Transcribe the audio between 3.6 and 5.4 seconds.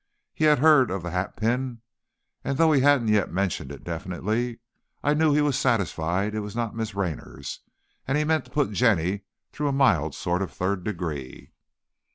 it definitely, I knew